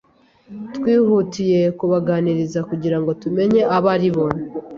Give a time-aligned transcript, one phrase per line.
[0.75, 4.25] Twihutiye kubaganiriza kugirango tumenye abo ari bo.